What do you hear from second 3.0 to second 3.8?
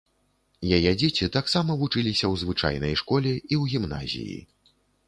школе і ў